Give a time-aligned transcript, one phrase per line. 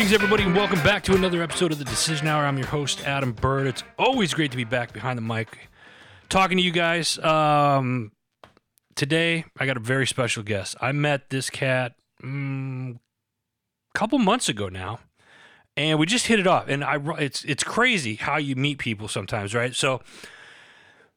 [0.00, 2.46] Greetings, everybody, and welcome back to another episode of the Decision Hour.
[2.46, 3.66] I'm your host, Adam Bird.
[3.66, 5.68] It's always great to be back behind the mic
[6.30, 7.18] talking to you guys.
[7.18, 8.10] Um,
[8.96, 10.74] today, I got a very special guest.
[10.80, 12.98] I met this cat mm, a
[13.98, 15.00] couple months ago now,
[15.76, 16.66] and we just hit it off.
[16.66, 19.74] And I, it's it's crazy how you meet people sometimes, right?
[19.74, 20.00] So,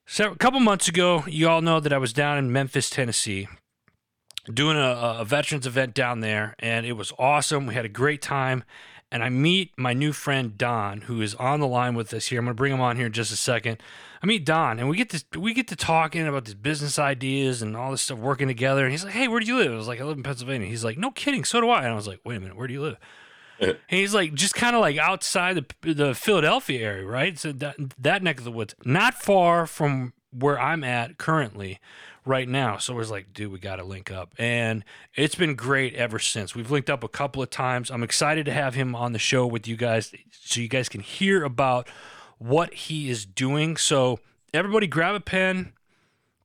[0.05, 3.47] so a couple months ago, you all know that I was down in Memphis, Tennessee,
[4.51, 7.65] doing a, a veterans event down there, and it was awesome.
[7.65, 8.63] We had a great time.
[9.11, 12.39] And I meet my new friend Don, who is on the line with us here.
[12.39, 13.77] I'm going to bring him on here in just a second.
[14.23, 17.61] I meet Don, and we get to we get to talking about these business ideas
[17.61, 18.83] and all this stuff working together.
[18.83, 20.65] And he's like, "Hey, where do you live?" I was like, "I live in Pennsylvania."
[20.67, 22.67] He's like, "No kidding, so do I." And I was like, "Wait a minute, where
[22.67, 22.97] do you live?"
[23.59, 27.37] and he's like, just kind of like outside the the Philadelphia area, right?
[27.37, 31.79] So that that neck of the woods, not far from where I'm at currently,
[32.25, 32.77] right now.
[32.77, 34.33] So it was like, dude, we got to link up.
[34.37, 34.83] And
[35.15, 36.55] it's been great ever since.
[36.55, 37.91] We've linked up a couple of times.
[37.91, 41.01] I'm excited to have him on the show with you guys so you guys can
[41.01, 41.87] hear about
[42.37, 43.77] what he is doing.
[43.77, 44.19] So
[44.53, 45.73] everybody grab a pen,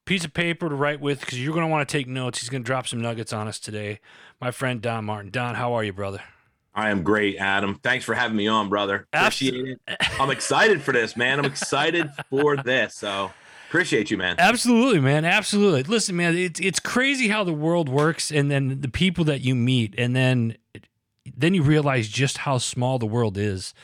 [0.05, 2.41] piece of paper to write with because you're going to want to take notes.
[2.41, 4.01] He's going to drop some nuggets on us today.
[4.41, 5.31] My friend Don Martin.
[5.31, 6.23] Don, how are you, brother?
[6.75, 7.81] I am great, Adam.
[7.83, 9.09] Thanks for having me on, brother.
[9.13, 9.97] Appreciate it.
[10.21, 11.41] I'm excited for this, man.
[11.41, 12.95] I'm excited for this.
[12.95, 13.33] So
[13.69, 14.37] Appreciate you, man.
[14.39, 15.27] Absolutely, man.
[15.27, 15.83] Absolutely.
[15.83, 19.55] Listen, man, it's it's crazy how the world works, and then the people that you
[19.55, 20.57] meet, and then
[21.37, 23.75] then you realize just how small the world is.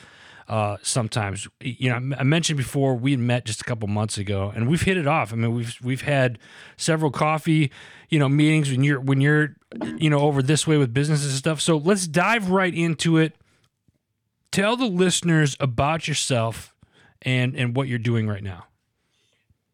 [0.47, 4.67] Uh, sometimes, you know, I mentioned before we met just a couple months ago, and
[4.67, 5.33] we've hit it off.
[5.33, 6.39] I mean, we've we've had
[6.77, 7.71] several coffee,
[8.09, 9.55] you know, meetings when you're when you're,
[9.97, 11.61] you know, over this way with businesses and stuff.
[11.61, 13.35] So let's dive right into it.
[14.51, 16.75] Tell the listeners about yourself
[17.21, 18.65] and and what you're doing right now.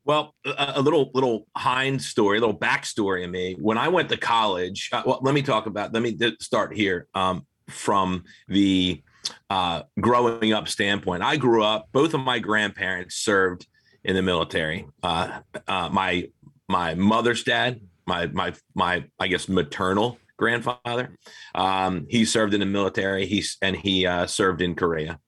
[0.04, 3.56] Well, a, a, little little hind story, a little backstory of me.
[3.60, 5.94] When I went to college, uh, well, let me talk about.
[5.94, 9.02] Let me start here um, from the
[9.50, 11.22] uh, growing up standpoint.
[11.22, 11.90] I grew up.
[11.92, 13.68] Both of my grandparents served
[14.04, 14.88] in the military.
[15.04, 16.30] Uh, uh my
[16.68, 21.16] my mother's dad, my my my I guess maternal grandfather,
[21.54, 23.28] um, he served in the military.
[23.28, 25.20] He's and he uh, served in Korea.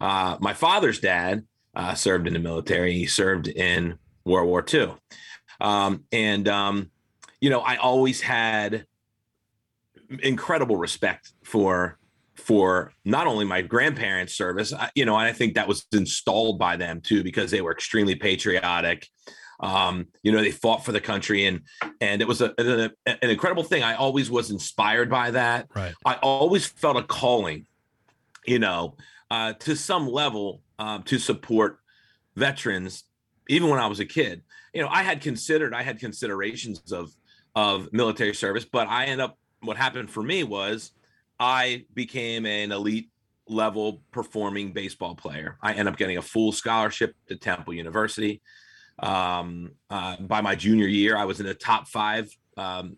[0.00, 1.44] Uh, my father's dad
[1.94, 2.92] served in the military.
[2.92, 4.94] He served in World War II.
[5.60, 6.90] Um, and, um,
[7.40, 8.86] you know, I always had
[10.22, 11.98] incredible respect for
[12.34, 16.76] for not only my grandparents' service, you know, and I think that was installed by
[16.76, 19.06] them too because they were extremely patriotic.
[19.60, 21.60] Um, you know, they fought for the country, and
[22.00, 23.82] and it was a, an, an incredible thing.
[23.82, 25.68] I always was inspired by that.
[25.74, 25.94] Right.
[26.04, 27.66] I always felt a calling,
[28.44, 28.96] you know,
[29.30, 31.78] uh, to some level um, to support
[32.34, 33.04] veterans
[33.48, 34.42] even when I was a kid.
[34.72, 37.14] You know, I had considered, I had considerations of
[37.54, 40.92] of military service, but I end up what happened for me was
[41.38, 43.10] I became an elite
[43.48, 45.58] level performing baseball player.
[45.62, 48.40] I end up getting a full scholarship to Temple University.
[48.98, 52.96] Um, uh, by my junior year, I was in the top five um,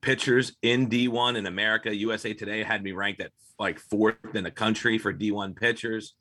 [0.00, 1.94] pitchers in D1 in America.
[1.94, 6.14] USA Today had me ranked at like fourth in the country for D1 pitchers.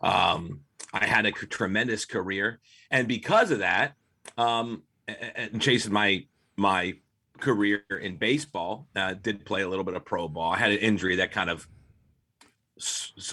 [0.00, 0.60] Um,
[0.92, 2.60] I had a tremendous career,
[2.90, 3.94] and because of that,
[4.36, 6.26] um, and chasing my
[6.56, 6.94] my
[7.40, 10.52] career in baseball, uh, did play a little bit of pro ball.
[10.52, 11.68] I had an injury that kind of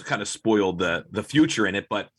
[0.04, 2.10] kind of spoiled the the future in it, but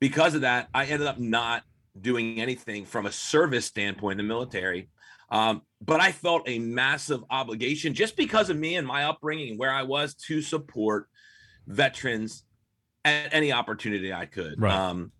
[0.00, 1.62] because of that, I ended up not
[1.98, 4.88] doing anything from a service standpoint in the military.
[5.30, 9.72] Um, but I felt a massive obligation just because of me and my upbringing where
[9.72, 11.08] I was to support
[11.66, 12.44] veterans
[13.04, 14.60] at any opportunity I could.
[14.60, 14.72] Right.
[14.72, 15.12] Um,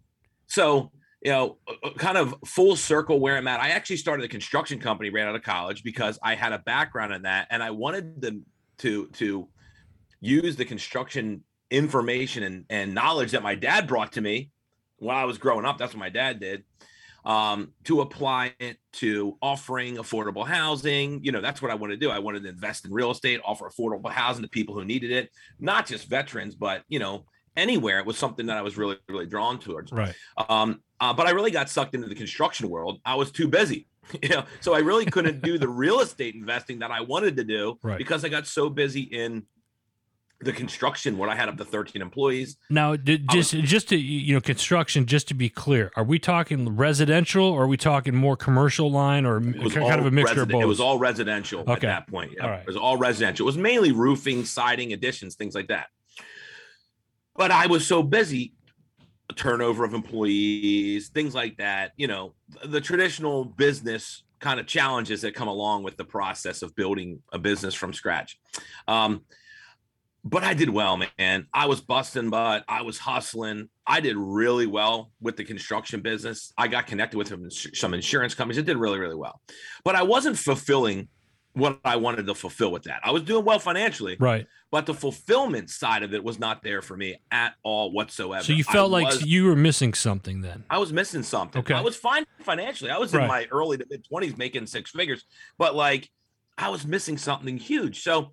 [0.47, 0.91] so
[1.25, 3.59] you know, uh, uh, kind of full circle where I'm at.
[3.59, 7.15] I actually started a construction company right out of college because I had a background
[7.15, 8.44] in that, and I wanted them
[8.78, 9.49] to to
[10.20, 14.50] use the construction information and, and knowledge that my dad brought to me
[14.99, 15.79] when I was growing up.
[15.79, 16.64] That's what my dad did.
[17.25, 21.25] Um, to apply it to offering affordable housing.
[21.25, 22.11] You know, that's what I want to do.
[22.11, 25.31] I wanted to invest in real estate, offer affordable housing to people who needed it,
[25.59, 27.25] not just veterans, but you know,
[27.56, 27.99] anywhere.
[27.99, 29.93] It was something that I was really, really drawn towards.
[29.93, 30.15] Right.
[30.49, 33.01] Um, uh, but I really got sucked into the construction world.
[33.05, 33.87] I was too busy,
[34.23, 37.45] you know, so I really couldn't do the real estate investing that I wanted to
[37.45, 37.99] do right.
[37.99, 39.45] because I got so busy in
[40.41, 42.56] the construction where I had up to 13 employees.
[42.69, 45.07] Now, just was, just to you know, construction.
[45.07, 49.25] Just to be clear, are we talking residential, or are we talking more commercial line,
[49.25, 50.62] or kind of a mixture of both?
[50.62, 51.73] It was all residential okay.
[51.73, 52.33] at that point.
[52.37, 52.45] Yeah.
[52.45, 52.61] All right.
[52.61, 53.45] It was all residential.
[53.45, 55.87] It was mainly roofing, siding, additions, things like that.
[57.37, 58.55] But I was so busy,
[59.37, 62.35] turnover of employees, things like that, you know,
[62.65, 67.39] the traditional business kind of challenges that come along with the process of building a
[67.39, 68.39] business from scratch.
[68.87, 69.23] Um,
[70.25, 71.47] but I did well, man.
[71.53, 73.69] I was busting, but I was hustling.
[73.87, 76.53] I did really well with the construction business.
[76.57, 77.29] I got connected with
[77.75, 78.57] some, insurance companies.
[78.59, 79.41] It did really, really well,
[79.85, 81.09] but I wasn't fulfilling
[81.55, 83.01] what I wanted to fulfill with that.
[83.05, 84.47] I was doing well financially, right?
[84.71, 88.43] But the fulfillment side of it was not there for me at all whatsoever.
[88.43, 90.65] So you felt I like was, you were missing something then.
[90.69, 91.61] I was missing something.
[91.61, 91.75] Okay.
[91.75, 92.91] I was fine financially.
[92.91, 95.25] I was in my early to mid 20s making six figures,
[95.56, 96.11] but like
[96.59, 98.03] I was missing something huge.
[98.03, 98.33] So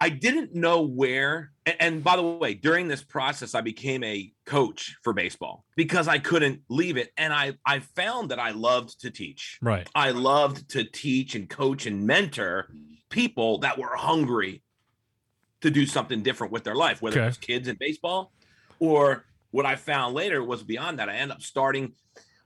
[0.00, 1.52] I didn't know where.
[1.66, 6.08] And, and, by the way, during this process, I became a coach for baseball because
[6.08, 7.10] I couldn't leave it.
[7.16, 9.58] And I, I found that I loved to teach.
[9.60, 9.86] Right.
[9.94, 12.68] I loved to teach and coach and mentor
[13.10, 14.62] people that were hungry
[15.62, 17.24] to do something different with their life, whether okay.
[17.24, 18.32] it was kids in baseball
[18.78, 21.08] or what I found later was beyond that.
[21.08, 21.92] I ended up starting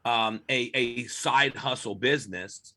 [0.04, 2.74] um, a, a side hustle business.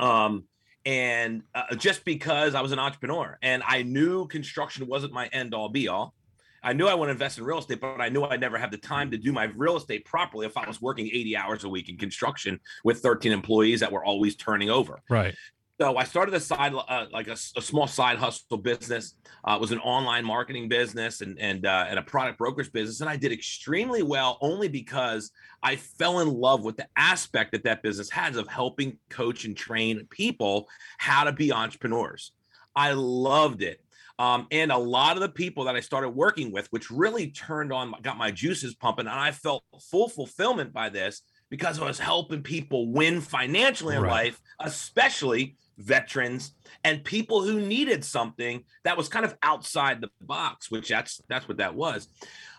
[0.00, 0.44] Um,
[0.88, 5.52] and uh, just because I was an entrepreneur and I knew construction wasn't my end
[5.52, 6.14] all be all.
[6.62, 8.70] I knew I want to invest in real estate, but I knew I'd never have
[8.70, 11.68] the time to do my real estate properly if I was working 80 hours a
[11.68, 15.02] week in construction with 13 employees that were always turning over.
[15.10, 15.34] Right.
[15.80, 19.14] So I started a side, uh, like a, a, small side hustle business.
[19.44, 23.00] Uh, it was an online marketing business and and uh, and a product brokerage business,
[23.00, 25.30] and I did extremely well only because
[25.62, 29.56] I fell in love with the aspect that that business has of helping coach and
[29.56, 30.66] train people
[30.98, 32.32] how to be entrepreneurs.
[32.74, 33.80] I loved it.
[34.18, 37.72] Um, and a lot of the people that I started working with, which really turned
[37.72, 42.00] on, got my juices pumping, and I felt full fulfillment by this because I was
[42.00, 44.10] helping people win financially in right.
[44.10, 46.52] life, especially veterans
[46.84, 51.48] and people who needed something that was kind of outside the box, which that's that's
[51.48, 52.08] what that was.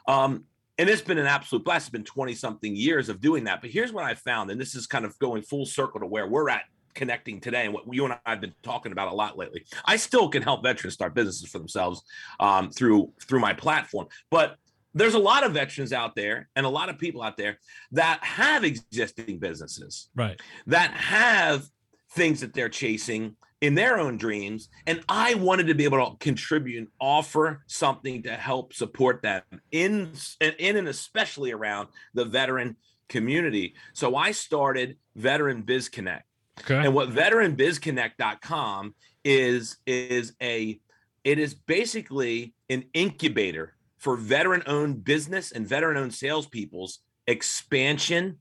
[0.08, 0.46] Um,
[0.78, 1.88] and it's been an absolute blast.
[1.88, 3.60] It's been 20 something years of doing that.
[3.60, 6.26] But here's what I found, and this is kind of going full circle to where
[6.26, 6.64] we're at
[6.96, 9.66] connecting today and what you and I have been talking about a lot lately.
[9.86, 12.02] I still can help veterans start businesses for themselves
[12.40, 14.56] um, through through my platform, but
[14.94, 17.60] there's a lot of veterans out there and a lot of people out there
[17.92, 20.40] that have existing businesses, right?
[20.66, 21.70] That have
[22.12, 26.18] things that they're chasing in their own dreams and i wanted to be able to
[26.20, 29.42] contribute and offer something to help support them
[29.72, 32.76] in in and especially around the veteran
[33.10, 33.74] community.
[33.94, 36.26] So i started veteran biz connect
[36.62, 36.78] okay.
[36.78, 38.96] and what veteran biz veteranbizconnect.com
[39.26, 40.80] is is a
[41.26, 48.40] it is basically an incubator for veteran owned business and veteran owned salespeople's expansion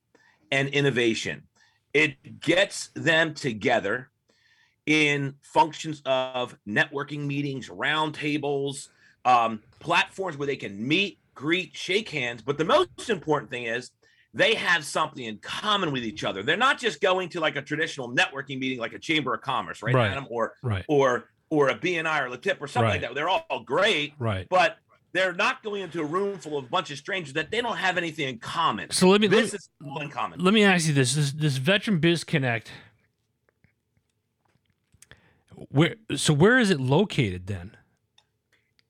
[0.52, 1.42] and innovation
[1.98, 4.08] it gets them together
[4.86, 8.88] in functions of networking meetings, roundtables,
[9.24, 12.40] um, platforms where they can meet, greet, shake hands.
[12.40, 13.90] But the most important thing is
[14.32, 16.44] they have something in common with each other.
[16.44, 19.82] They're not just going to like a traditional networking meeting, like a chamber of commerce,
[19.82, 20.12] right, right.
[20.12, 20.84] Adam, or right.
[20.86, 22.90] or or a BNI or LeTip or something right.
[22.92, 23.14] like that.
[23.16, 24.46] They're all great, right?
[24.48, 24.76] But
[25.12, 27.76] they're not going into a room full of a bunch of strangers that they don't
[27.76, 28.90] have anything in common.
[28.90, 30.40] So let me this let, is all in common.
[30.40, 32.70] Let me ask you this: this this Veteran Biz Connect.
[35.70, 37.76] Where so where is it located then?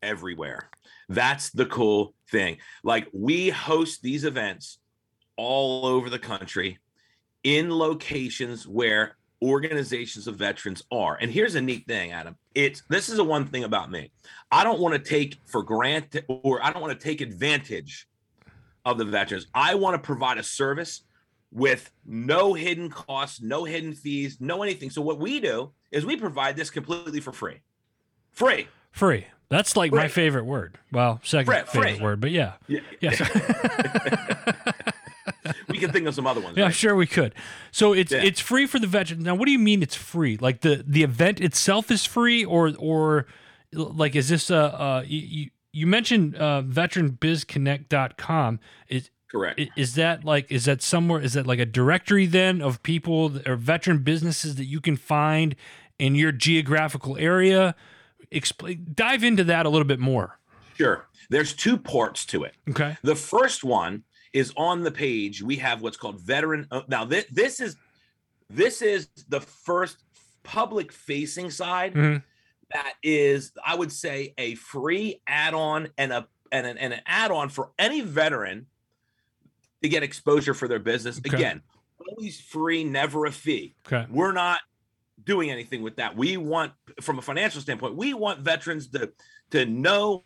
[0.03, 0.71] Everywhere.
[1.09, 2.59] That's the cool thing.
[2.83, 4.79] Like we host these events
[5.37, 6.79] all over the country
[7.45, 11.17] in locations where organizations of veterans are.
[11.21, 12.37] And here's a neat thing, Adam.
[12.55, 14.11] It's this is the one thing about me.
[14.51, 18.09] I don't want to take for granted or I don't want to take advantage
[18.85, 19.47] of the veterans.
[19.55, 21.03] I want to provide a service
[21.51, 24.91] with no hidden costs, no hidden fees, no anything.
[24.91, 27.61] So what we do is we provide this completely for free.
[28.33, 28.69] Free.
[28.93, 29.27] Free.
[29.49, 30.01] That's like free.
[30.01, 30.79] my favorite word.
[30.93, 31.63] Well, second free.
[31.65, 32.03] favorite free.
[32.03, 32.55] word, but yeah.
[32.67, 32.81] Yeah.
[33.01, 33.13] yeah.
[35.69, 36.57] we can think of some other ones.
[36.57, 36.75] Yeah, right?
[36.75, 37.35] sure we could.
[37.71, 38.23] So it's yeah.
[38.23, 39.25] it's free for the veterans.
[39.25, 40.37] Now, what do you mean it's free?
[40.37, 43.27] Like the the event itself is free, or or
[43.73, 50.51] like is this a uh, you, you mentioned uh, veteranbizconnect.com is correct is that like
[50.51, 54.65] is that somewhere is that like a directory then of people or veteran businesses that
[54.65, 55.55] you can find
[55.99, 57.75] in your geographical area
[58.31, 60.39] explain dive into that a little bit more
[60.77, 65.43] sure there's two parts to it okay the first one is on the page.
[65.43, 66.67] We have what's called veteran.
[66.71, 67.77] Uh, now this this is
[68.51, 69.99] this is the first
[70.43, 72.19] public facing side mm-hmm.
[72.73, 77.01] that is, I would say, a free add on and a and an, and an
[77.07, 78.67] add on for any veteran
[79.83, 81.19] to get exposure for their business.
[81.19, 81.37] Okay.
[81.37, 81.63] Again,
[82.09, 83.75] always free, never a fee.
[83.87, 84.07] Okay.
[84.11, 84.61] We're not
[85.23, 86.17] doing anything with that.
[86.17, 89.13] We want, from a financial standpoint, we want veterans to
[89.51, 90.25] to know.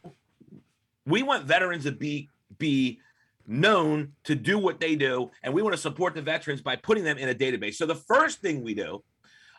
[1.07, 2.29] We want veterans to be
[2.59, 3.01] be
[3.53, 7.05] known to do what they do, and we want to support the veterans by putting
[7.05, 7.75] them in a database.
[7.75, 9.03] So the first thing we do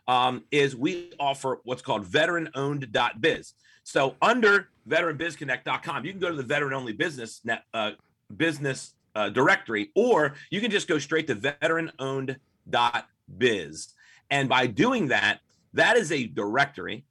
[0.07, 3.53] um, is we offer what's called veteran-owned.biz.
[3.83, 7.91] So under veteranbizconnect.com, you can go to the veteran-only business net, uh,
[8.35, 13.93] business uh, directory, or you can just go straight to veteran-owned.biz.
[14.29, 15.39] And by doing that,
[15.73, 17.05] that is a directory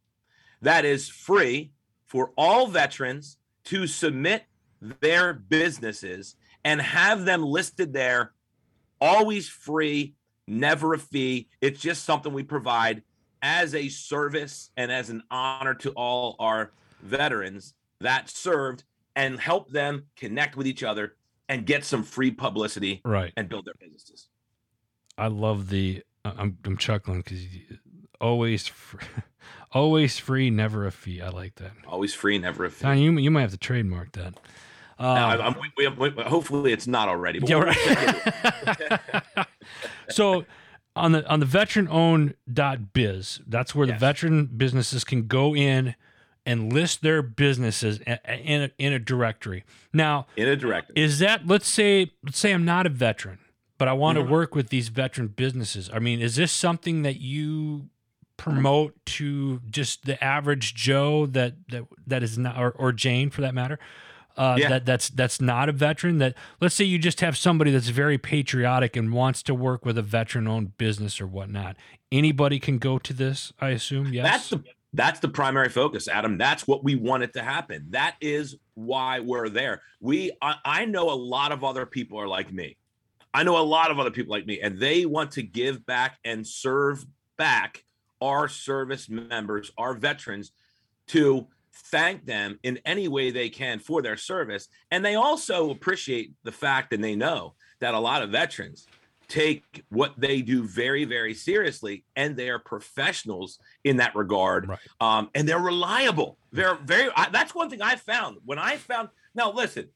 [0.61, 1.73] that is free
[2.07, 4.45] for all veterans to submit
[5.01, 8.33] their businesses and have them listed there,
[9.01, 10.15] always free,
[10.47, 11.49] never a fee.
[11.61, 13.03] It's just something we provide
[13.43, 18.85] as a service and as an honor to all our veterans that served
[19.17, 21.17] and help them connect with each other
[21.49, 24.29] and get some free publicity right and build their businesses.
[25.19, 27.45] I love the I'm I'm chuckling because
[28.21, 29.05] always free,
[29.73, 31.21] always free, never a fee.
[31.21, 31.73] I like that.
[31.87, 32.85] Always free, never a fee.
[32.85, 34.35] Don, you you might have to trademark that.
[35.03, 37.41] Uh, I'm, we, we, hopefully it's not already.
[37.45, 39.47] yeah, right.
[40.11, 40.45] so
[40.95, 42.35] on the on the veteran owned
[42.93, 43.97] biz, that's where yes.
[43.97, 45.97] the veteran businesses can go in
[46.47, 49.65] and list their businesses in a, in a directory.
[49.93, 53.39] Now, in a directory, is that let's say let's say I'm not a veteran,
[53.79, 54.29] but I want mm-hmm.
[54.29, 55.91] to work with these veteran businesses.
[55.93, 57.89] I mean, is this something that you
[58.37, 63.41] promote to just the average Joe that that that is not or, or Jane for
[63.41, 63.79] that matter?
[64.37, 64.69] Uh, yeah.
[64.69, 66.19] that that's that's not a veteran.
[66.19, 69.99] That let's say you just have somebody that's very patriotic and wants to work with
[69.99, 71.77] a veteran-owned business or whatnot.
[72.11, 74.13] Anybody can go to this, I assume.
[74.13, 76.37] Yes, that's the that's the primary focus, Adam.
[76.37, 77.87] That's what we want it to happen.
[77.91, 79.83] That is why we're there.
[80.01, 82.77] We I, I know a lot of other people are like me.
[83.35, 86.19] I know a lot of other people like me, and they want to give back
[86.25, 87.07] and serve
[87.39, 87.85] back
[88.21, 90.53] our service members, our veterans,
[91.09, 94.69] to thank them in any way they can for their service.
[94.91, 98.87] And they also appreciate the fact and they know that a lot of veterans
[99.29, 104.69] take what they do very, very seriously and they are professionals in that regard.
[104.69, 104.79] Right.
[105.01, 106.37] Um, and they're reliable.
[106.53, 109.89] They're very, I, that's one thing I found when I found, now listen,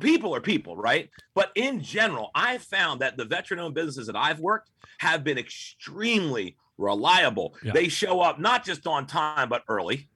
[0.00, 1.08] people are people, right?
[1.34, 5.38] But in general, I found that the veteran owned businesses that I've worked have been
[5.38, 7.54] extremely reliable.
[7.62, 7.72] Yeah.
[7.72, 10.09] They show up not just on time, but early.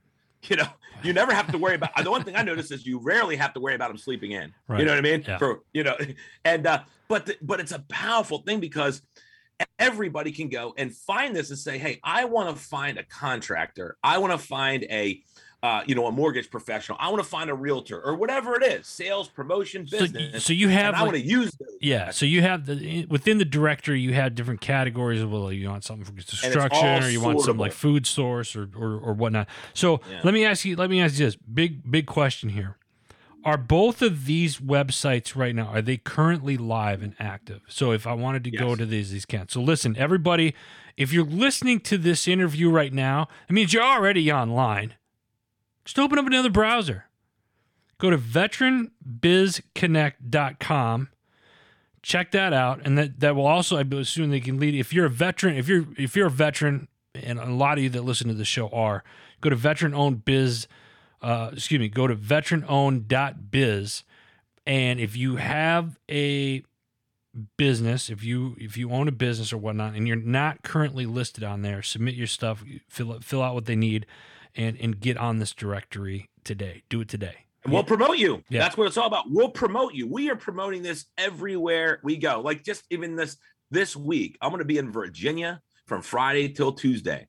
[0.50, 0.68] You know,
[1.02, 1.90] you never have to worry about.
[2.02, 4.52] the one thing I notice is you rarely have to worry about them sleeping in.
[4.68, 4.80] Right.
[4.80, 5.24] You know what I mean?
[5.26, 5.38] Yeah.
[5.38, 5.96] For you know,
[6.44, 9.02] and uh, but the, but it's a powerful thing because
[9.78, 13.96] everybody can go and find this and say, hey, I want to find a contractor.
[14.02, 15.22] I want to find a
[15.64, 16.98] uh, you know, a mortgage professional.
[17.00, 20.34] I want to find a realtor or whatever it is, sales, promotion, business.
[20.34, 21.78] So, so you have, like, I want to use those.
[21.80, 22.10] Yeah.
[22.10, 25.82] So you have the within the directory, you have different categories of well, you want
[25.82, 29.48] something for construction, or you want some like food source or or, or whatnot.
[29.72, 30.20] So yeah.
[30.22, 30.76] let me ask you.
[30.76, 32.76] Let me ask you this big big question here.
[33.42, 35.68] Are both of these websites right now?
[35.68, 37.62] Are they currently live and active?
[37.68, 38.60] So if I wanted to yes.
[38.60, 39.50] go to these, these can't.
[39.50, 40.54] So listen, everybody,
[40.98, 44.94] if you're listening to this interview right now, it means you're already online
[45.84, 47.06] just open up another browser.
[47.98, 51.08] Go to veteranbizconnect.com.
[52.02, 54.74] Check that out, and that, that will also, I assume, they can lead.
[54.74, 57.88] If you're a veteran, if you're if you're a veteran, and a lot of you
[57.90, 59.02] that listen to the show are,
[59.40, 60.68] go to veteran-owned biz.
[61.22, 61.88] Uh, excuse me.
[61.88, 64.02] Go to veteran-owned.biz,
[64.66, 66.62] and if you have a
[67.56, 71.42] business, if you if you own a business or whatnot, and you're not currently listed
[71.42, 74.04] on there, submit your stuff, fill fill out what they need
[74.56, 76.82] and and get on this directory today.
[76.88, 77.46] Do it today.
[77.64, 78.42] And we'll promote you.
[78.50, 78.60] Yeah.
[78.60, 79.24] That's what it's all about.
[79.30, 80.06] We'll promote you.
[80.06, 82.40] We are promoting this everywhere we go.
[82.40, 83.36] Like just even this
[83.70, 87.26] this week, I'm going to be in Virginia from Friday till Tuesday,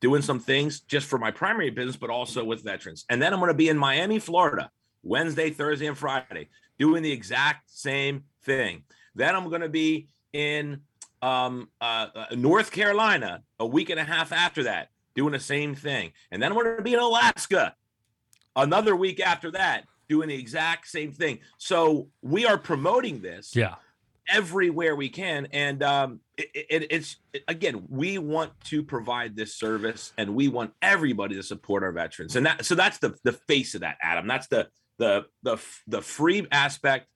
[0.00, 3.04] doing some things just for my primary business, but also with veterans.
[3.10, 4.70] And then I'm going to be in Miami, Florida,
[5.02, 6.48] Wednesday, Thursday, and Friday,
[6.78, 8.84] doing the exact same thing.
[9.14, 10.82] Then I'm going to be in
[11.22, 15.74] um, uh, uh, North Carolina a week and a half after that, doing the same
[15.74, 16.12] thing.
[16.30, 17.74] And then we're going to be in Alaska
[18.54, 21.40] another week after that, doing the exact same thing.
[21.58, 23.56] So we are promoting this.
[23.56, 23.76] Yeah.
[24.28, 29.54] Everywhere we can, and um, it, it, it's it, again, we want to provide this
[29.54, 33.30] service, and we want everybody to support our veterans, and that so that's the the
[33.30, 34.26] face of that, Adam.
[34.26, 34.66] That's the
[34.98, 37.06] the the the free aspect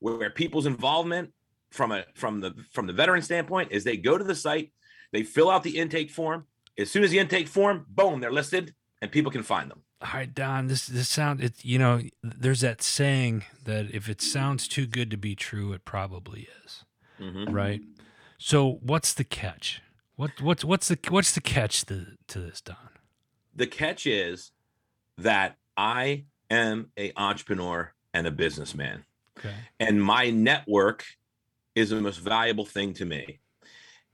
[0.00, 1.32] where people's involvement
[1.70, 4.72] from a from the from the veteran standpoint is they go to the site,
[5.12, 6.46] they fill out the intake form,
[6.78, 9.82] as soon as the intake form, boom, they're listed and people can find them.
[10.02, 14.20] All right, Don, this this sound it you know, there's that saying that if it
[14.20, 16.84] sounds too good to be true, it probably is.
[17.18, 17.52] Mm-hmm.
[17.52, 17.80] Right?
[18.38, 19.80] So what's the catch?
[20.16, 22.76] What what's what's the what's the catch to, to this, Don?
[23.54, 24.52] The catch is
[25.16, 29.04] that I am a entrepreneur and a businessman.
[29.38, 29.54] Okay.
[29.80, 31.04] And my network
[31.74, 33.40] is the most valuable thing to me.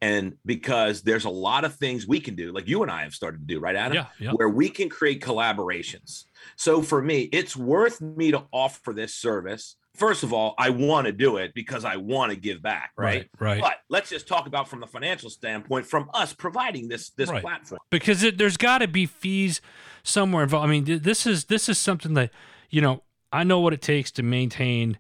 [0.03, 3.15] And because there's a lot of things we can do, like you and I have
[3.15, 3.95] started to do, right, Adam?
[3.95, 4.33] Yeah, yeah.
[4.33, 6.25] Where we can create collaborations.
[6.57, 9.77] So for me, it's worth me to offer this service.
[9.95, 13.29] First of all, I want to do it because I want to give back, right?
[13.39, 13.61] Right.
[13.61, 17.41] But let's just talk about from the financial standpoint, from us providing this this Right.
[17.43, 17.81] platform.
[17.91, 19.61] because it, there's got to be fees
[20.03, 20.67] somewhere involved.
[20.67, 22.31] I mean, this is this is something that
[22.71, 24.99] you know I know what it takes to maintain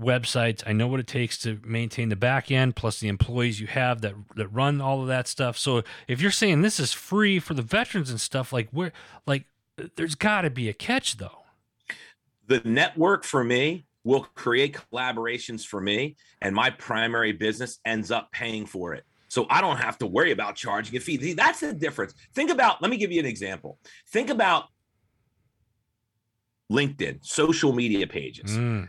[0.00, 0.62] websites.
[0.66, 4.00] I know what it takes to maintain the back end, plus the employees you have
[4.02, 5.58] that that run all of that stuff.
[5.58, 8.92] So if you're saying this is free for the veterans and stuff, like where,
[9.26, 9.44] like,
[9.96, 11.42] there's got to be a catch though.
[12.46, 18.30] the network for me will create collaborations for me and my primary business ends up
[18.32, 21.60] paying for it so i don't have to worry about charging a fee See, that's
[21.60, 23.78] the difference think about let me give you an example
[24.08, 24.64] think about
[26.72, 28.88] linkedin social media pages Mm,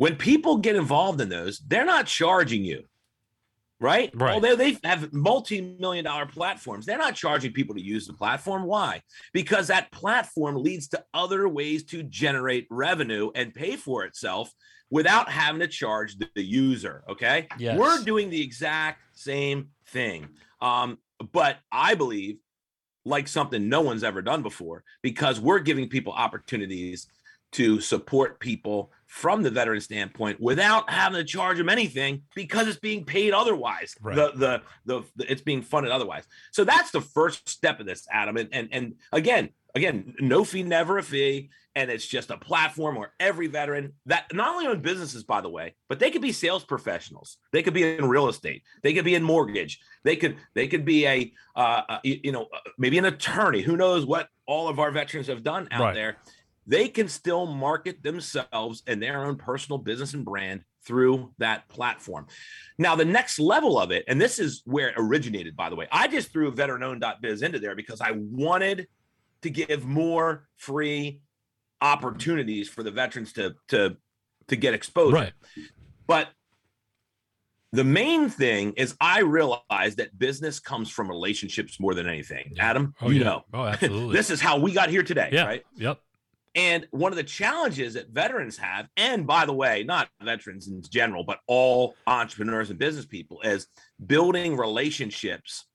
[0.00, 2.82] when people get involved in those they're not charging you
[3.80, 4.10] right?
[4.14, 4.36] Right.
[4.36, 8.64] oh they, they have multi-million dollar platforms they're not charging people to use the platform.
[8.64, 9.02] Why?
[9.32, 14.52] Because that platform leads to other ways to generate revenue and pay for itself
[14.90, 17.48] without having to charge the, the user okay?
[17.58, 17.78] Yes.
[17.78, 20.28] we're doing the exact same thing.
[20.60, 20.98] Um,
[21.32, 22.38] but i believe
[23.04, 27.06] like something no one's ever done before because we're giving people opportunities
[27.52, 32.78] to support people from the veteran standpoint without having to charge them anything because it's
[32.78, 33.96] being paid otherwise.
[34.00, 34.14] Right.
[34.14, 36.24] The, the the the it's being funded otherwise.
[36.52, 38.36] So that's the first step of this, Adam.
[38.36, 42.94] And and and again, again, no fee, never a fee, and it's just a platform
[42.94, 46.30] where every veteran that not only own businesses, by the way, but they could be
[46.30, 47.36] sales professionals.
[47.52, 48.62] They could be in real estate.
[48.84, 49.80] They could be in mortgage.
[50.04, 53.62] They could they could be a uh, uh, you, you know uh, maybe an attorney.
[53.62, 55.94] Who knows what all of our veterans have done out Right.
[55.94, 56.16] there
[56.70, 62.26] they can still market themselves and their own personal business and brand through that platform.
[62.78, 65.88] Now, the next level of it, and this is where it originated, by the way,
[65.92, 68.86] I just threw veteranowned.biz into there because I wanted
[69.42, 71.20] to give more free
[71.82, 73.96] opportunities for the veterans to to
[74.48, 75.14] to get exposed.
[75.14, 75.32] right.
[76.06, 76.28] But
[77.72, 82.54] the main thing is I realized that business comes from relationships more than anything.
[82.58, 83.24] Adam, Oh, you yeah.
[83.24, 83.42] know.
[83.54, 84.16] Oh, absolutely.
[84.16, 85.44] this is how we got here today, yeah.
[85.46, 85.62] right?
[85.76, 86.00] Yep.
[86.54, 90.82] And one of the challenges that veterans have, and by the way, not veterans in
[90.82, 93.68] general, but all entrepreneurs and business people, is
[94.04, 95.66] building relationships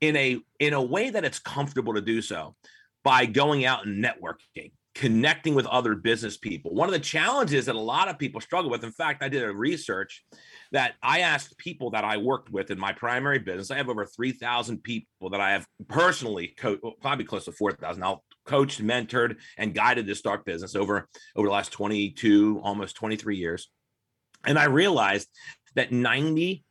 [0.00, 2.54] in a in a way that it's comfortable to do so
[3.04, 6.74] by going out and networking, connecting with other business people.
[6.74, 9.42] One of the challenges that a lot of people struggle with, in fact, I did
[9.42, 10.24] a research
[10.72, 13.70] that I asked people that I worked with in my primary business.
[13.70, 18.02] I have over 3,000 people that I have personally coached, probably close to 4,000.
[18.02, 23.36] I'll coached, mentored, and guided this dark business over over the last 22, almost 23
[23.36, 23.70] years.
[24.46, 25.28] And I realized
[25.74, 26.62] that 91%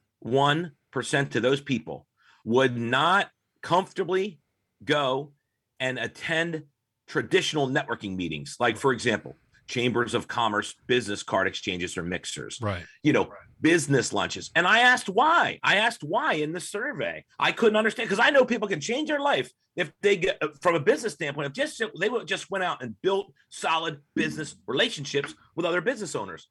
[1.32, 2.08] to those people
[2.46, 3.30] would not
[3.62, 4.40] comfortably
[4.84, 5.32] go
[5.80, 6.64] and attend
[7.08, 9.36] traditional networking meetings, like for example,
[9.68, 12.84] chambers of commerce, business card exchanges, or mixers Right.
[13.02, 13.32] you know,
[13.64, 14.52] business lunches.
[14.56, 15.60] And I asked why.
[15.64, 17.24] I asked why in the survey.
[17.40, 20.50] I couldn't understand because I know people can change their life if they get uh,
[20.62, 21.48] from a business standpoint.
[21.48, 26.48] If just they just went out and built solid business relationships with other business owners.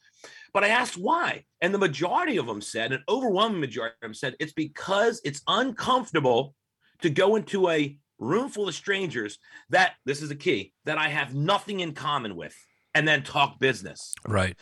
[0.54, 4.14] But I asked why, and the majority of them said, an overwhelming majority of them
[4.14, 6.54] said, it's because it's uncomfortable
[7.02, 9.38] to go into a room full of strangers
[9.70, 12.56] that this is the key that I have nothing in common with,
[12.94, 14.56] and then talk business Right.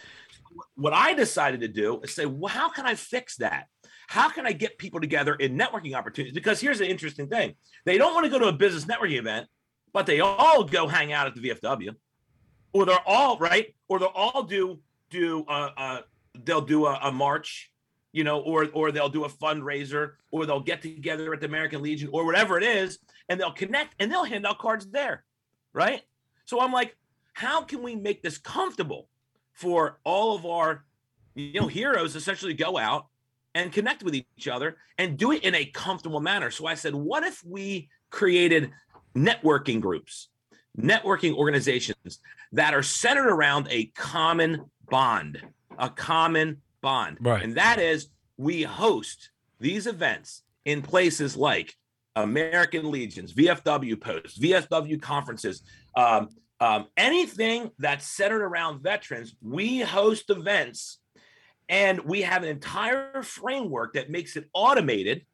[0.74, 3.66] What I decided to do is say, well, how can I fix that?
[4.08, 6.34] How can I get people together in networking opportunities?
[6.34, 9.46] Because here's the interesting thing they don't want to go to a business networking event,
[9.92, 11.94] but they all go hang out at the VFW,
[12.72, 16.00] or they're all right, or they'll all do do uh, uh
[16.44, 17.70] they'll do a, a march,
[18.12, 21.80] you know, or or they'll do a fundraiser, or they'll get together at the American
[21.80, 25.24] Legion, or whatever it is, and they'll connect and they'll hand out cards there,
[25.72, 26.02] right?
[26.46, 26.96] So I'm like,
[27.32, 29.08] how can we make this comfortable
[29.61, 30.85] for all of our
[31.35, 33.07] you know heroes essentially go out
[33.55, 36.94] and connect with each other and do it in a comfortable manner so i said
[36.94, 38.70] what if we created
[39.14, 40.29] networking groups
[40.79, 42.20] networking organizations
[42.53, 45.42] that are centered around a common bond
[45.79, 47.42] a common bond Right.
[47.42, 51.77] and that is we host these events in places like
[52.16, 55.62] american legions vfw posts vfw conferences
[55.96, 56.29] um,
[56.61, 60.99] um, anything that's centered around veterans, we host events
[61.68, 65.25] and we have an entire framework that makes it automated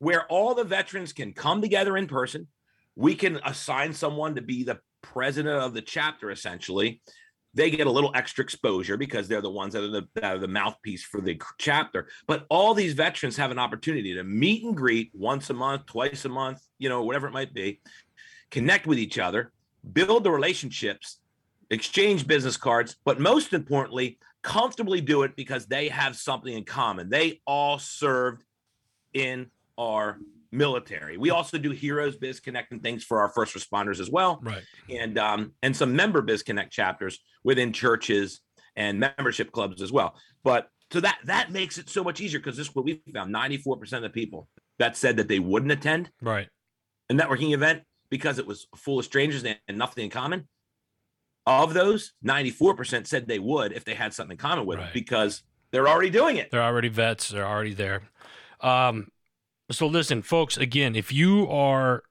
[0.00, 2.48] where all the veterans can come together in person.
[2.96, 7.00] We can assign someone to be the president of the chapter, essentially.
[7.54, 10.38] they get a little extra exposure because they're the ones that are the, that are
[10.38, 12.08] the mouthpiece for the chapter.
[12.26, 16.24] But all these veterans have an opportunity to meet and greet once a month, twice
[16.24, 17.80] a month, you know, whatever it might be,
[18.50, 19.52] connect with each other,
[19.92, 21.18] build the relationships,
[21.70, 27.08] exchange business cards, but most importantly, comfortably do it because they have something in common.
[27.08, 28.42] They all served
[29.12, 30.18] in our
[30.52, 31.16] military.
[31.16, 34.40] We also do Heroes Biz Connect and things for our first responders as well.
[34.42, 34.62] Right.
[34.88, 38.40] And um, and some member Biz Connect chapters within churches
[38.76, 40.14] and membership clubs as well.
[40.42, 43.34] But so that that makes it so much easier because this is what we found
[43.34, 46.48] 94% of the people that said that they wouldn't attend Right.
[47.10, 47.82] a networking event
[48.14, 50.46] because it was full of strangers and, nothing in common.
[51.46, 54.86] Of those, 94% said they would if they had something in common with Right.
[54.90, 56.52] it because they're already doing it.
[56.52, 57.30] They're already vets.
[57.30, 58.02] They're already there.
[58.60, 59.08] Um,
[59.72, 60.56] so listen, folks.
[60.56, 62.04] Again, if you are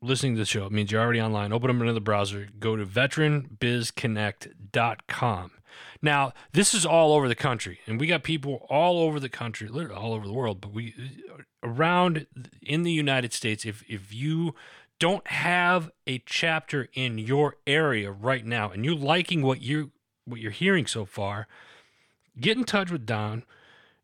[0.00, 1.52] listening to the show, it means you're already online.
[1.52, 2.46] Open up another browser.
[2.60, 5.50] Go to veteranbizconnect.com.
[6.02, 9.68] Now, this is all over the country, and we got people all over the country,
[9.68, 10.60] literally all over the world.
[10.60, 10.94] But we
[11.62, 12.26] around
[12.62, 13.64] in the United States.
[13.64, 14.54] If if you
[14.98, 19.92] don't have a chapter in your area right now, and you're liking what you
[20.24, 21.46] what you're hearing so far,
[22.38, 23.44] get in touch with Don.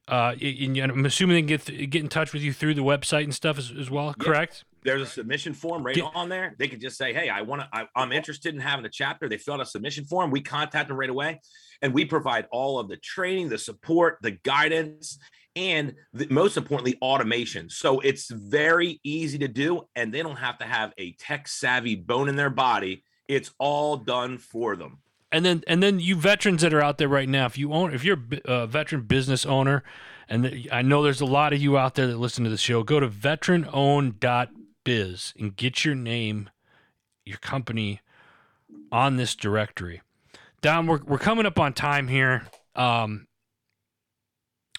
[0.09, 3.25] Uh, and I'm assuming they can get get in touch with you through the website
[3.25, 4.15] and stuff as, as well.
[4.15, 4.65] Correct?
[4.85, 6.55] There's a submission form right on there.
[6.59, 7.89] They could just say, "Hey, I want to.
[7.95, 10.31] I'm interested in having a chapter." They fill out a submission form.
[10.31, 11.41] We contact them right away,
[11.81, 15.19] and we provide all of the training, the support, the guidance,
[15.57, 17.69] and the, most importantly, automation.
[17.69, 21.95] So it's very easy to do, and they don't have to have a tech savvy
[21.95, 23.05] bone in their body.
[23.29, 24.99] It's all done for them.
[25.31, 27.95] And then and then you veterans that are out there right now, if you own
[27.95, 29.83] if you're a uh, veteran business owner,
[30.29, 32.83] and I know there's a lot of you out there that listen to the show,
[32.83, 33.09] go to
[34.85, 36.51] veteranowned.biz and get your name,
[37.25, 38.01] your company
[38.91, 40.03] on this directory.
[40.61, 42.47] Don, we're we're coming up on time here.
[42.75, 43.27] Um,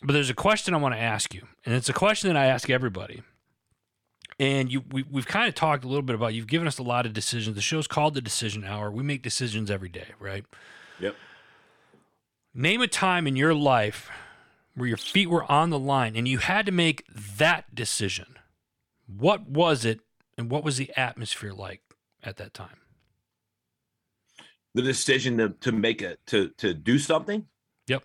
[0.01, 2.45] but there's a question I want to ask you, and it's a question that I
[2.45, 3.21] ask everybody.
[4.39, 6.33] And you, we, we've kind of talked a little bit about.
[6.33, 7.55] You've given us a lot of decisions.
[7.55, 8.89] The show's called the Decision Hour.
[8.89, 10.43] We make decisions every day, right?
[10.99, 11.15] Yep.
[12.55, 14.09] Name a time in your life
[14.75, 17.05] where your feet were on the line and you had to make
[17.37, 18.37] that decision.
[19.17, 19.99] What was it,
[20.37, 21.81] and what was the atmosphere like
[22.23, 22.77] at that time?
[24.73, 27.45] The decision to to make it to to do something.
[27.87, 28.03] Yep.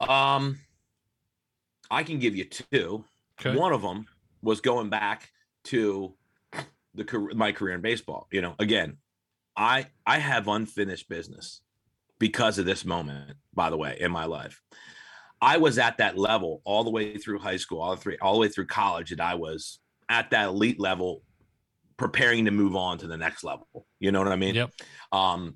[0.00, 0.58] Um,
[1.90, 3.04] I can give you two.
[3.40, 3.58] Okay.
[3.58, 4.06] One of them
[4.42, 5.30] was going back
[5.64, 6.14] to
[6.94, 8.28] the my career in baseball.
[8.30, 8.98] You know, again,
[9.56, 11.60] I I have unfinished business
[12.18, 13.36] because of this moment.
[13.54, 14.62] By the way, in my life,
[15.40, 18.34] I was at that level all the way through high school, all the three, all
[18.34, 21.22] the way through college, that I was at that elite level,
[21.96, 23.86] preparing to move on to the next level.
[24.00, 24.54] You know what I mean?
[24.54, 24.70] Yep.
[25.12, 25.54] Um,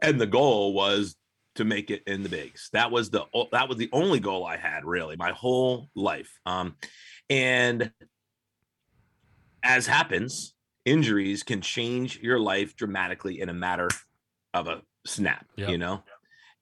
[0.00, 1.16] and the goal was
[1.56, 2.70] to make it in the bigs.
[2.72, 6.30] That was the that was the only goal I had really my whole life.
[6.46, 6.76] Um,
[7.28, 7.92] and
[9.62, 10.54] as happens,
[10.84, 13.88] injuries can change your life dramatically in a matter
[14.54, 15.46] of a snap.
[15.56, 15.70] Yeah.
[15.70, 16.02] You know,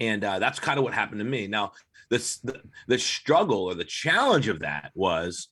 [0.01, 1.47] and uh, that's kind of what happened to me.
[1.47, 1.73] Now,
[2.11, 5.49] the, the struggle or the challenge of that was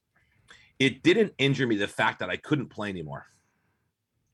[0.79, 3.27] it didn't injure me the fact that I couldn't play anymore.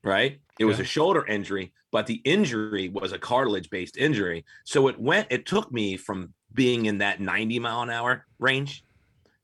[0.03, 0.39] Right?
[0.59, 4.45] It was a shoulder injury, but the injury was a cartilage based injury.
[4.63, 8.83] So it went, it took me from being in that 90 mile an hour range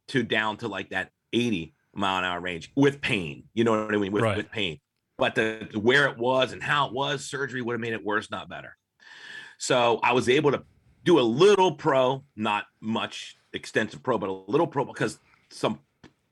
[0.10, 3.44] to down to like that 80 mile an hour range with pain.
[3.54, 4.12] You know what I mean?
[4.12, 4.38] With, Right.
[4.38, 4.80] with pain.
[5.18, 8.32] But the where it was and how it was, surgery would have made it worse,
[8.32, 8.78] not better.
[9.58, 10.64] So I was able to
[11.04, 15.80] do a little pro, not much extensive pro, but a little pro because some,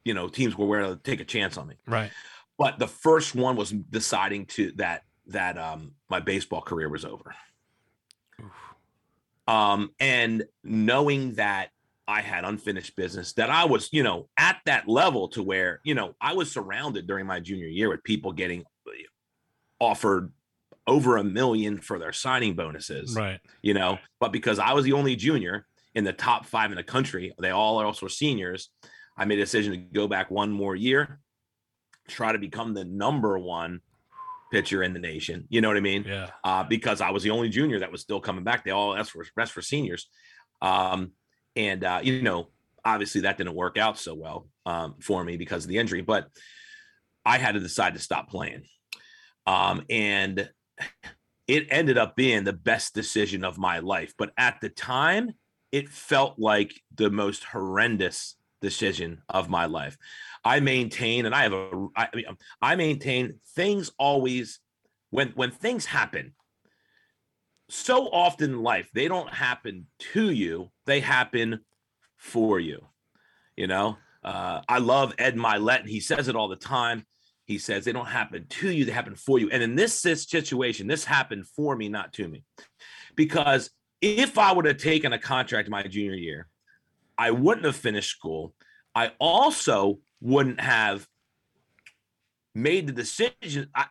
[0.06, 1.76] you know, teams were willing to take a chance on me.
[1.88, 2.12] Right.
[2.58, 7.36] But the first one was deciding to that that um my baseball career was over.
[9.48, 11.70] Um and knowing that
[12.08, 15.94] I had unfinished business that I was, you know, at that level to where, you
[15.94, 18.92] know, I was surrounded during my junior year with people getting uh,
[19.80, 20.32] offered
[20.90, 23.40] over a million for their signing bonuses Right.
[23.62, 24.00] you know.
[24.20, 27.52] But because I was the only junior in the top five in the country, they
[27.52, 28.70] all are also seniors.
[29.18, 31.20] I made a decision to go back one more year,
[32.08, 33.82] try to become the number one
[34.52, 35.46] pitcher in the nation.
[35.50, 36.04] You know what I mean?
[36.08, 36.30] Yeah.
[36.44, 38.64] Uh, because I was the only junior that was still coming back.
[38.64, 40.10] They all that's for that's for seniors.
[40.62, 41.12] Um,
[41.56, 42.50] and uh, you know,
[42.84, 46.28] obviously that didn't work out so well um, for me because of the injury, but
[47.26, 48.64] I had to decide to stop playing.
[49.46, 50.50] Um, and
[51.48, 54.14] it ended up being the best decision of my life.
[54.18, 55.34] But at the time,
[55.72, 59.98] it felt like the most horrendous decision of my life.
[60.44, 62.26] I maintain, and I have a, I, mean,
[62.62, 64.60] I maintain things always
[65.12, 66.34] when when things happen,
[67.70, 71.62] so often in life, they don't happen to you, they happen
[72.18, 72.86] for you.
[73.56, 77.06] You know, uh, I love Ed Mylett, and he says it all the time.
[77.50, 79.50] He says they don't happen to you, they happen for you.
[79.50, 82.44] And in this situation, this happened for me, not to me.
[83.16, 86.48] Because if I would have taken a contract my junior year,
[87.18, 88.54] I wouldn't have finished school.
[88.94, 91.08] I also wouldn't have
[92.54, 93.68] made the decision.
[93.74, 93.88] I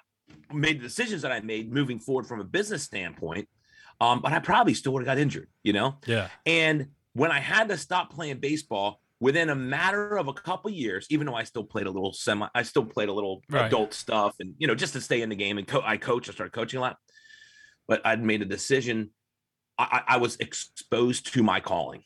[0.53, 3.49] made the decisions that I made moving forward from a business standpoint.
[4.01, 5.97] Um, but I probably still would have got injured, you know?
[6.07, 6.29] Yeah.
[6.47, 11.07] And when I had to stop playing baseball within a matter of a couple years,
[11.11, 13.67] even though I still played a little semi, I still played a little Right.
[13.67, 16.29] adult stuff and, you know, just to stay in the game and co- I coach,
[16.29, 16.97] I started coaching a lot,
[17.87, 19.11] but I'd made a decision.
[19.79, 22.03] I, I I was exposed to my calling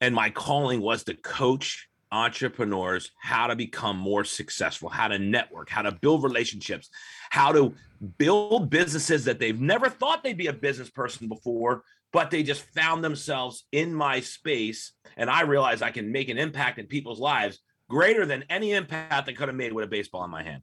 [0.00, 5.68] and my calling was to coach entrepreneurs how to become more successful, how to network,
[5.68, 6.88] how to build relationships,
[7.30, 7.74] how to
[8.18, 11.82] build businesses that they've never thought they'd be a business person before,
[12.14, 14.92] but they just found themselves in my space.
[15.16, 17.58] And I realized I can make an impact in people's lives
[17.90, 20.62] greater than any impact I could have made with a baseball in my hand.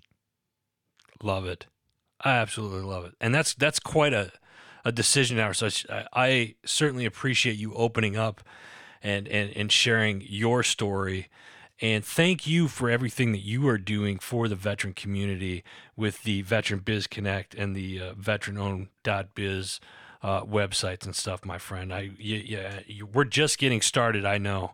[1.22, 1.68] Love it.
[2.22, 3.16] I absolutely love it.
[3.20, 4.32] And that's that's quite a
[4.86, 5.54] a decision hour.
[5.54, 8.42] So I, I certainly appreciate you opening up
[9.04, 11.28] and, and and sharing your story.
[11.82, 15.64] And thank you for everything that you are doing for the veteran community
[15.98, 19.80] with the Veteran Biz Connect and the uh, veteranowned.biz
[20.24, 21.94] uh, websites and stuff, my friend.
[21.94, 24.74] I yeah, you, we're just getting started, I know.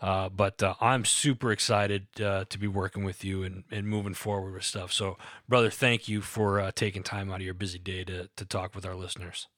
[0.00, 4.14] Uh, but uh, I'm super excited uh, to be working with you and, and moving
[4.14, 4.92] forward with stuff.
[4.92, 8.44] So, brother, thank you for uh, taking time out of your busy day to, to
[8.44, 9.48] talk with our listeners.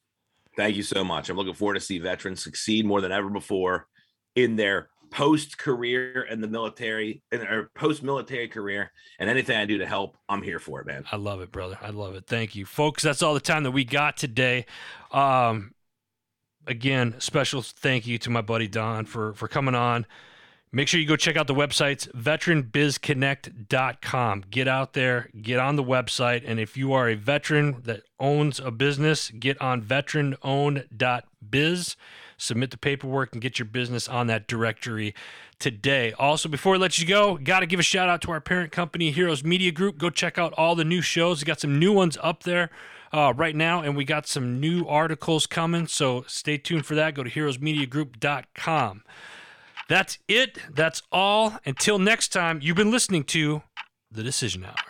[0.56, 1.28] Thank you so much.
[1.28, 3.86] I'm looking forward to see veterans succeed more than ever before
[4.34, 9.66] in their post career in the military and their post military career and anything I
[9.66, 11.04] do to help, I'm here for it, man.
[11.10, 11.78] I love it, brother.
[11.80, 12.26] I love it.
[12.26, 13.02] Thank you, folks.
[13.02, 14.66] That's all the time that we got today.
[15.10, 15.74] Um,
[16.66, 20.06] again, special thank you to my buddy Don for for coming on.
[20.72, 24.44] Make sure you go check out the websites, veteranbizconnect.com.
[24.50, 26.44] Get out there, get on the website.
[26.46, 31.96] And if you are a veteran that owns a business, get on veteranowned.biz.
[32.40, 35.14] Submit the paperwork and get your business on that directory
[35.58, 36.12] today.
[36.18, 38.72] Also, before I let you go, got to give a shout out to our parent
[38.72, 39.98] company, Heroes Media Group.
[39.98, 41.40] Go check out all the new shows.
[41.40, 42.70] We got some new ones up there
[43.12, 45.86] uh, right now, and we got some new articles coming.
[45.86, 47.14] So stay tuned for that.
[47.14, 49.02] Go to heroesmediagroup.com.
[49.88, 50.58] That's it.
[50.70, 51.58] That's all.
[51.66, 53.62] Until next time, you've been listening to
[54.10, 54.89] The Decision Hour.